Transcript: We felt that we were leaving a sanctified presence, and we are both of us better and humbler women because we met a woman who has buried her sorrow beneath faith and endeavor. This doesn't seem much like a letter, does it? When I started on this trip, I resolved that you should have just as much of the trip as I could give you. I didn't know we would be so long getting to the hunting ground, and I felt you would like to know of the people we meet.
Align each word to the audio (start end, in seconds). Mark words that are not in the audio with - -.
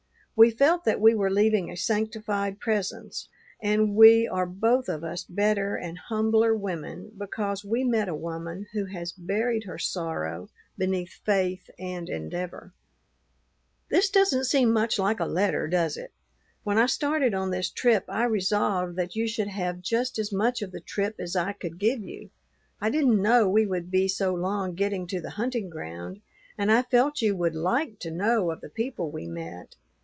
We 0.33 0.49
felt 0.49 0.85
that 0.85 0.99
we 0.99 1.13
were 1.13 1.29
leaving 1.29 1.69
a 1.69 1.77
sanctified 1.77 2.59
presence, 2.59 3.29
and 3.61 3.95
we 3.95 4.27
are 4.27 4.47
both 4.47 4.89
of 4.89 5.03
us 5.03 5.23
better 5.23 5.75
and 5.75 5.95
humbler 5.99 6.55
women 6.55 7.11
because 7.15 7.63
we 7.63 7.83
met 7.83 8.09
a 8.09 8.15
woman 8.15 8.65
who 8.73 8.85
has 8.85 9.11
buried 9.11 9.65
her 9.65 9.77
sorrow 9.77 10.49
beneath 10.79 11.11
faith 11.11 11.69
and 11.77 12.09
endeavor. 12.09 12.73
This 13.89 14.09
doesn't 14.09 14.45
seem 14.45 14.71
much 14.71 14.97
like 14.97 15.19
a 15.19 15.25
letter, 15.25 15.67
does 15.67 15.95
it? 15.95 16.11
When 16.63 16.79
I 16.79 16.87
started 16.87 17.35
on 17.35 17.51
this 17.51 17.69
trip, 17.69 18.05
I 18.07 18.23
resolved 18.23 18.95
that 18.95 19.15
you 19.15 19.27
should 19.27 19.49
have 19.49 19.81
just 19.81 20.17
as 20.17 20.31
much 20.33 20.63
of 20.63 20.71
the 20.71 20.81
trip 20.81 21.17
as 21.19 21.35
I 21.35 21.53
could 21.53 21.77
give 21.77 22.01
you. 22.01 22.31
I 22.81 22.89
didn't 22.89 23.21
know 23.21 23.47
we 23.47 23.67
would 23.67 23.91
be 23.91 24.07
so 24.07 24.33
long 24.33 24.73
getting 24.73 25.05
to 25.07 25.21
the 25.21 25.31
hunting 25.31 25.69
ground, 25.69 26.19
and 26.57 26.71
I 26.71 26.81
felt 26.81 27.21
you 27.21 27.35
would 27.35 27.53
like 27.53 27.99
to 27.99 28.09
know 28.09 28.49
of 28.49 28.61
the 28.61 28.69
people 28.69 29.11
we 29.11 29.27
meet. 29.27 29.75